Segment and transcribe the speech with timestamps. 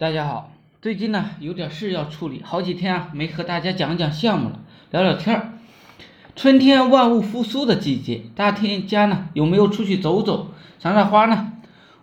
[0.00, 4.60] 大家好，最近呢有点事要处理，好几天啊没和大家讲讲项目了，
[4.92, 5.54] 聊聊天儿。
[6.36, 11.54] 春天万物复苏的季节，大家呢有没有出去走走、赏赏花呢？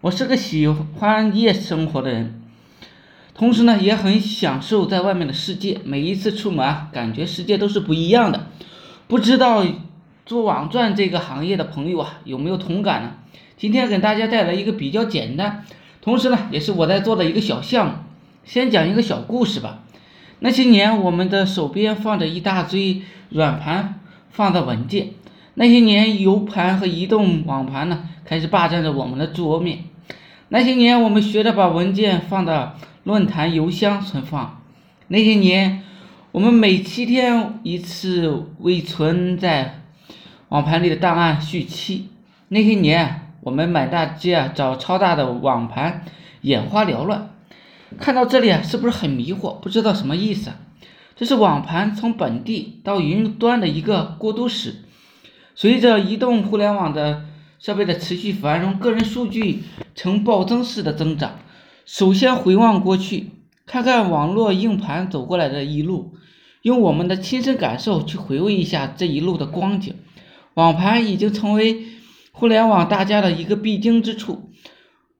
[0.00, 2.42] 我是个喜欢夜生活的人，
[3.32, 5.78] 同时呢也很享受在外面的世界。
[5.84, 8.48] 每一次出门啊，感觉世界都是不一样的。
[9.06, 9.64] 不知道
[10.26, 13.12] 做网赚这个行业的朋友啊有没有同感呢？
[13.56, 15.64] 今天给大家带来一个比较简单。
[16.04, 17.94] 同时呢，也是我在做的一个小项目。
[18.44, 19.78] 先讲一个小故事吧。
[20.40, 25.12] 那些年，我们的手边放着一大堆软盘，放的文件。
[25.54, 29.84] 那些年，U 盘和移动网盘呢，开始霸占着我们的桌面。
[30.50, 34.60] 那些年，我们学着把文件放到论坛邮箱存放。
[35.08, 35.84] 那些年，
[36.32, 39.80] 我们每七天一次为存在
[40.50, 42.10] 网盘里的档案续期。
[42.48, 43.22] 那些年。
[43.44, 46.02] 我们满大街啊找超大的网盘，
[46.40, 47.36] 眼花缭乱。
[47.98, 49.60] 看到这里啊，是不是很迷惑？
[49.60, 50.50] 不知道什么意思？
[51.14, 54.76] 这是网盘从本地到云端的一个过渡史。
[55.54, 57.26] 随着移动互联网的
[57.58, 59.64] 设备的持续繁荣，个人数据
[59.94, 61.38] 呈暴增式的增长。
[61.84, 63.28] 首先回望过去，
[63.66, 66.14] 看看网络硬盘走过来的一路，
[66.62, 69.94] 用我们的亲身感受去回味一下这一路的光景。
[70.54, 71.88] 网盘已经成为。
[72.36, 74.50] 互联网大家的一个必经之处，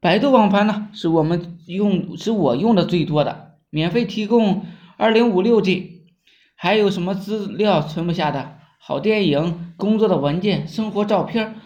[0.00, 4.64] 百度网盘呢是我们用是我用的最多的，免费提供
[4.96, 6.06] 二零五六 G，
[6.56, 11.56] 还有什么资料存不下的好电影、工作的文件、生活照片，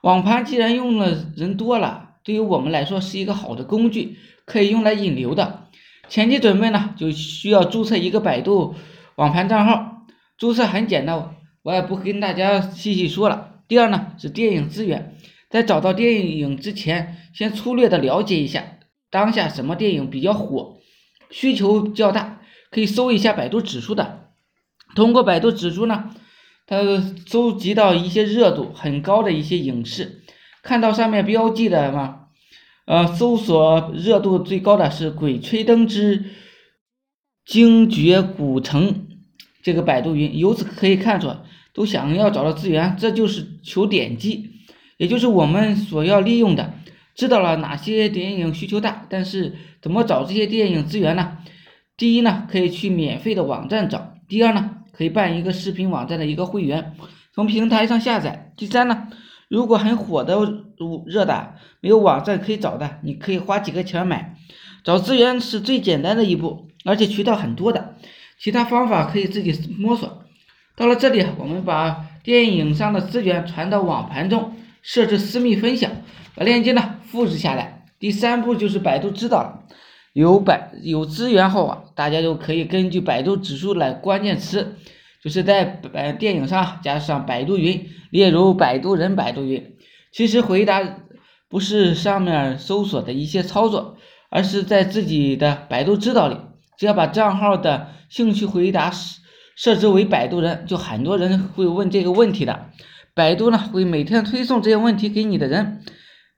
[0.00, 5.68] 网盘既然用的人多了，对于我们来说是一个好的工具，可以用来引流的。
[6.08, 8.74] 前期准备呢就需要注册一个百度
[9.14, 10.02] 网盘账号，
[10.36, 13.52] 注册很简单，我也不跟大家细细说了。
[13.68, 15.16] 第二呢是电影资源，
[15.50, 18.78] 在找到电影之前，先粗略的了解一下
[19.10, 20.78] 当下什么电影比较火，
[21.30, 24.30] 需求较大，可以搜一下百度指数的。
[24.94, 26.14] 通过百度指数呢，
[26.66, 26.76] 它
[27.26, 30.22] 搜集到一些热度很高的一些影视，
[30.62, 32.28] 看到上面标记的吗？
[32.86, 36.24] 呃，搜索热度最高的是《鬼吹灯之
[37.44, 38.94] 精绝古城》
[39.60, 41.34] 这个百度云，由此可以看出。
[41.76, 44.50] 都想要找到资源，这就是求点击，
[44.96, 46.72] 也就是我们所要利用的。
[47.14, 51.36] 知道了哪些电影需求大，但是怎么找这些电影资源呢？
[51.98, 56.94] 第一呢，可以去免费的网站找；第二呢，可以办一个视频网站的一个会员，
[57.34, 59.08] 从平台上下载；第三呢，
[59.48, 60.34] 如果很火的
[61.06, 64.34] 热的没有网站可以找的，你可以花几个钱买。
[64.82, 67.96] 找资源是最简单的一步，而且渠道很多的，
[68.38, 70.22] 其他方法可以自己摸索。
[70.76, 75.90] 到了这里，我们把电影上的资源传到网盘中，设置私密分享，
[76.34, 77.86] 把链接呢复制下来。
[77.98, 79.62] 第三步就是百度知道了，
[80.12, 84.76] 有百有资源后啊，大家就可以根据百度指数来关键词，
[85.24, 89.76] 就是在百电影上加上百度云，例如百度人、百度云。
[90.12, 90.82] 其实回答
[91.48, 93.96] 不是上面搜索的一些操作，
[94.28, 96.36] 而是在自己的百度知道里，
[96.76, 99.24] 只要把账号的兴趣回答是。
[99.56, 102.70] 设置为摆渡人，就很多人会问这个问题的，
[103.14, 105.80] 百度呢会每天推送这些问题给你的人，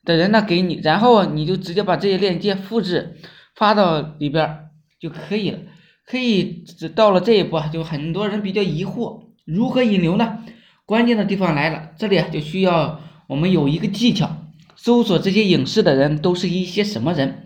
[0.04, 3.16] 的人呢给你，然后你就直接把这些链接复制
[3.54, 4.60] 发到里边
[4.98, 5.58] 就可以了。
[6.06, 6.64] 可以
[6.94, 10.38] 到了这一步，就很多人比较疑惑，如何引流呢？
[10.86, 14.30] 关键的地方来了，这里就需要我们有一个技巧，
[14.74, 17.44] 搜索这些影视的人都是一些什么人？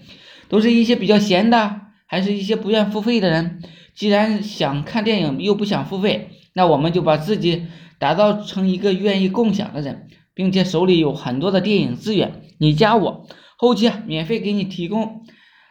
[0.49, 1.81] 都是一些比较闲的，
[2.13, 3.63] 还是一些不愿付费的人？
[3.95, 7.65] 既然想看电影又不想付费，那我们就把自己
[7.99, 12.43] 打造成一个愿意共享的人，并且手里有很多的电影资源。
[12.59, 15.23] 你加我，后期啊免费给你提供，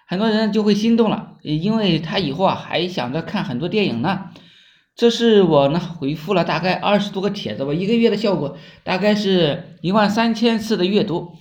[0.08, 4.32] 很多人就会心动了，因为他以后啊还想着看很多电影呢。
[4.96, 11.34] 这是我呢回复了大概二十多个帖子吧，一个月的效果大概是一万三千次的阅读，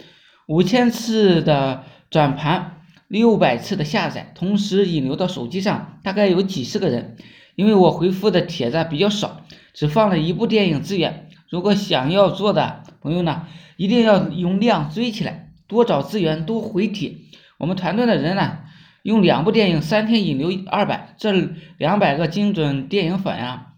[0.47, 2.80] 五千次的转盘。
[3.11, 7.17] 六百次的下载，同时引流到手机上，大概有几十个人。
[7.57, 9.41] 因为我回复的帖子比较少，
[9.75, 11.29] 只放了一部电影资源。
[11.49, 17.17] 如果想要做的朋友呢，一定要用量追起来，多找资源，多回帖。
[17.59, 18.59] 我们团队的人呢，
[19.03, 21.33] 用两部电影三天引流二百，这
[21.79, 23.73] 两百个精准电影粉啊，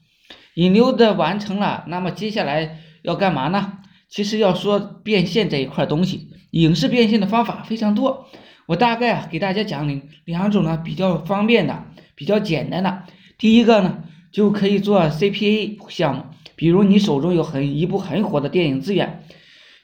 [0.53, 1.85] 引流的完成了。
[1.89, 3.79] 那么接下来要干嘛呢？
[4.11, 8.29] 其实要说变现这一块东西，影视变现的方法非常多。
[8.67, 11.85] 我大概啊给大家讲两两种呢比较方便的、
[12.15, 13.03] 比较简单的。
[13.37, 19.25] 第一个呢就可以做 CPA 项目，比如你手中有很一部很火的电影资源，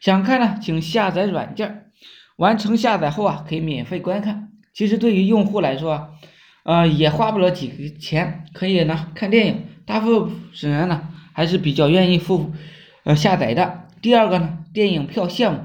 [0.01, 1.87] 想看呢，请下载软件，
[2.37, 4.49] 完成下载后啊可以免费观看。
[4.73, 6.11] 其实对于用户来说，
[6.63, 9.65] 呃，也花不了几个钱，可以呢看电影。
[9.85, 12.53] 大部分人呢还是比较愿意付
[13.05, 13.89] 呃下载的。
[14.01, 15.61] 第二个呢，电影票项目，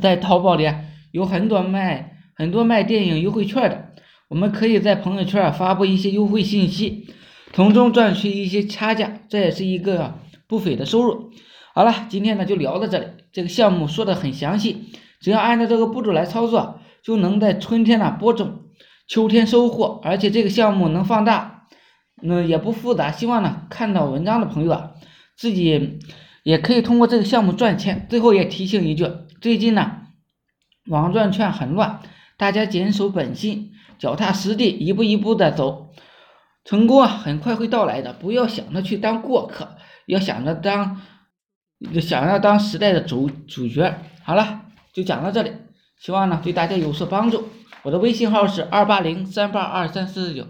[0.00, 0.70] 在淘宝里
[1.12, 3.92] 有很多卖很多卖电影优惠券的，
[4.28, 7.08] 我们可以在朋友圈发布一些优惠信息，
[7.52, 10.14] 从中赚取一些差价，这也是一个
[10.48, 11.30] 不菲的收入。
[11.74, 18.60] 好了，今天呢就聊到这里，这个项目说的很详细，只要按照这个步骤来操作，就能在春天呢播种。
[19.06, 21.66] 秋天收获，而且这个项目能放大，
[22.22, 23.12] 那也不复杂。
[23.12, 24.92] 希望呢看到文章的朋友啊，
[25.36, 25.98] 自己
[26.44, 28.06] 也可以通过这个项目赚钱。
[28.08, 29.10] 最后也提醒一句，
[29.40, 30.02] 最近呢
[30.86, 32.00] 网赚券很乱，
[32.36, 35.90] 大家坚守本心，脚踏实地，一步一步的走，
[36.64, 38.12] 成功啊很快会到来的。
[38.12, 39.76] 不要想着去当过客，
[40.06, 41.00] 要想着当
[42.00, 43.98] 想要当时代的主主角。
[44.22, 45.50] 好了，就讲到这里，
[45.98, 47.48] 希望呢对大家有所帮助。
[47.82, 50.46] 我的微信号是二八零三八二三四九。